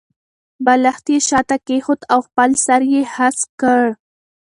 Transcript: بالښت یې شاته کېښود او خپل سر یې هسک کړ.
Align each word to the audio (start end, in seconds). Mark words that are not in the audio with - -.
بالښت 0.65 1.05
یې 1.13 1.19
شاته 1.27 1.57
کېښود 1.67 2.01
او 2.13 2.19
خپل 2.27 2.49
سر 2.65 2.81
یې 2.93 3.01
هسک 3.15 3.49
کړ. 3.61 3.83